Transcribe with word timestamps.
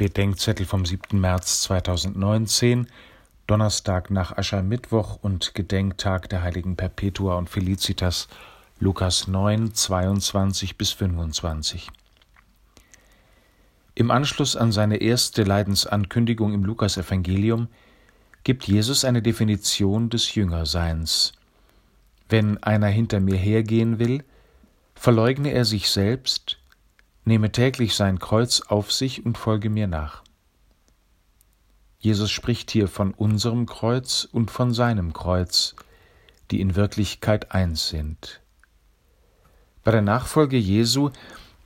Bedenkzettel 0.00 0.64
vom 0.64 0.86
7. 0.86 1.20
März 1.20 1.60
2019, 1.60 2.86
Donnerstag 3.46 4.10
nach 4.10 4.34
Aschermittwoch 4.34 5.18
und 5.20 5.54
Gedenktag 5.54 6.30
der 6.30 6.40
heiligen 6.40 6.74
Perpetua 6.74 7.36
und 7.36 7.50
Felicitas, 7.50 8.28
Lukas 8.78 9.28
9, 9.28 9.74
22 9.74 10.78
bis 10.78 10.92
25. 10.92 11.90
Im 13.94 14.10
Anschluss 14.10 14.56
an 14.56 14.72
seine 14.72 14.96
erste 14.96 15.42
Leidensankündigung 15.42 16.54
im 16.54 16.64
Lukasevangelium 16.64 17.68
gibt 18.42 18.66
Jesus 18.66 19.04
eine 19.04 19.20
Definition 19.20 20.08
des 20.08 20.34
Jüngerseins. 20.34 21.32
Wenn 22.26 22.56
einer 22.62 22.88
hinter 22.88 23.20
mir 23.20 23.36
hergehen 23.36 23.98
will, 23.98 24.24
verleugne 24.94 25.50
er 25.50 25.66
sich 25.66 25.90
selbst, 25.90 26.59
nehme 27.24 27.52
täglich 27.52 27.94
sein 27.94 28.18
Kreuz 28.18 28.62
auf 28.62 28.92
sich 28.92 29.24
und 29.24 29.38
folge 29.38 29.70
mir 29.70 29.86
nach. 29.86 30.22
Jesus 31.98 32.30
spricht 32.30 32.70
hier 32.70 32.88
von 32.88 33.12
unserem 33.12 33.66
Kreuz 33.66 34.26
und 34.30 34.50
von 34.50 34.72
seinem 34.72 35.12
Kreuz, 35.12 35.76
die 36.50 36.60
in 36.60 36.74
Wirklichkeit 36.74 37.52
eins 37.52 37.88
sind. 37.88 38.40
Bei 39.84 39.92
der 39.92 40.02
Nachfolge 40.02 40.56
Jesu 40.56 41.10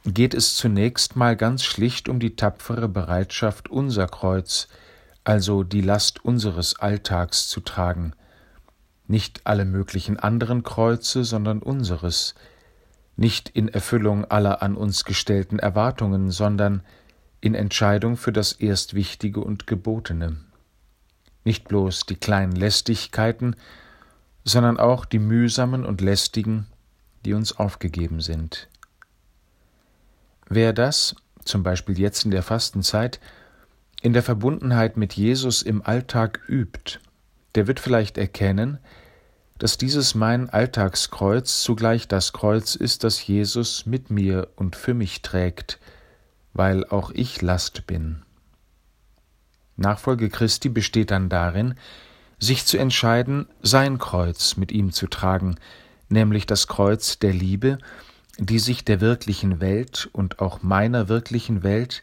geht 0.05 0.35
es 0.35 0.57
zunächst 0.57 1.17
mal 1.17 1.37
ganz 1.37 1.65
schlicht 1.65 2.09
um 2.09 2.21
die 2.21 2.37
tapfere 2.37 2.89
Bereitschaft, 2.89 3.69
unser 3.71 4.07
Kreuz, 4.07 4.69
also 5.25 5.63
die 5.63 5.81
Last 5.81 6.25
unseres 6.25 6.79
Alltags 6.79 7.49
zu 7.49 7.61
tragen, 7.61 8.13
nicht 9.07 9.43
alle 9.45 9.65
möglichen 9.65 10.19
anderen 10.19 10.63
Kreuze, 10.63 11.25
sondern 11.25 11.61
unseres, 11.61 12.35
nicht 13.17 13.49
in 13.49 13.69
Erfüllung 13.69 14.25
aller 14.25 14.63
an 14.63 14.77
uns 14.77 15.05
gestellten 15.05 15.59
Erwartungen, 15.59 16.31
sondern 16.31 16.83
in 17.41 17.55
Entscheidung 17.55 18.17
für 18.17 18.33
das 18.33 18.53
Erstwichtige 18.53 19.41
und 19.41 19.67
Gebotene. 19.67 20.37
Nicht 21.45 21.69
bloß 21.69 22.07
die 22.07 22.17
kleinen 22.17 22.57
Lästigkeiten, 22.57 23.55
sondern 24.45 24.79
auch 24.79 25.05
die 25.05 25.19
mühsamen 25.19 25.85
und 25.85 26.01
lästigen, 26.01 26.67
die 27.25 27.35
uns 27.35 27.57
aufgegeben 27.57 28.21
sind. 28.21 28.69
Wer 30.49 30.73
das, 30.73 31.17
zum 31.45 31.63
Beispiel 31.63 31.99
jetzt 31.99 32.25
in 32.25 32.31
der 32.31 32.43
Fastenzeit, 32.43 33.21
in 34.03 34.13
der 34.13 34.23
Verbundenheit 34.23 34.97
mit 34.97 35.15
Jesus 35.15 35.63
im 35.63 35.83
Alltag 35.83 36.41
übt, 36.49 36.99
der 37.55 37.67
wird 37.67 37.81
vielleicht 37.81 38.19
erkennen, 38.19 38.79
dass 39.59 39.79
dieses 39.79 40.15
mein 40.15 40.51
Alltagskreuz 40.51 41.63
zugleich 41.63 42.09
das 42.09 42.33
Kreuz 42.33 42.75
ist, 42.75 43.05
das 43.05 43.25
Jesus 43.25 43.87
mit 43.87 44.11
mir 44.11 44.49
und 44.57 44.75
für 44.77 44.95
mich 44.95 45.23
trägt, 45.23 45.79
weil 46.53 46.85
auch 46.85 47.11
ich 47.13 47.41
Last 47.41 47.87
bin. 47.87 48.23
Nachfolge 49.77 50.29
Christi 50.29 50.69
besteht 50.69 51.11
dann 51.11 51.29
darin, 51.29 51.75
sich 52.39 52.67
zu 52.67 52.79
entscheiden, 52.79 53.47
sein 53.63 53.99
Kreuz 53.99 54.57
mit 54.57 54.73
ihm 54.73 54.93
zu 54.93 55.07
tragen, 55.07 55.57
nämlich 56.09 56.47
das 56.47 56.67
Kreuz 56.67 57.19
der 57.19 57.33
Liebe, 57.33 57.79
die 58.39 58.59
sich 58.59 58.85
der 58.85 59.01
wirklichen 59.01 59.61
Welt 59.61 60.09
und 60.13 60.41
auch 60.41 60.63
meiner 60.63 61.09
wirklichen 61.09 61.63
Welt, 61.63 62.03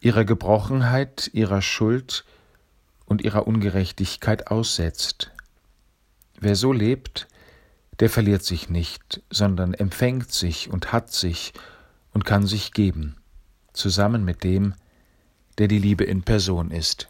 ihrer 0.00 0.24
Gebrochenheit, 0.24 1.30
ihrer 1.32 1.62
Schuld 1.62 2.24
und 3.06 3.22
ihrer 3.22 3.46
Ungerechtigkeit 3.46 4.48
aussetzt. 4.48 5.32
Wer 6.44 6.56
so 6.56 6.72
lebt, 6.72 7.28
der 8.00 8.10
verliert 8.10 8.42
sich 8.42 8.68
nicht, 8.68 9.22
sondern 9.30 9.74
empfängt 9.74 10.32
sich 10.32 10.68
und 10.68 10.92
hat 10.92 11.12
sich 11.12 11.52
und 12.12 12.24
kann 12.24 12.48
sich 12.48 12.72
geben, 12.72 13.14
zusammen 13.72 14.24
mit 14.24 14.42
dem, 14.42 14.74
der 15.58 15.68
die 15.68 15.78
Liebe 15.78 16.02
in 16.02 16.24
Person 16.24 16.72
ist. 16.72 17.00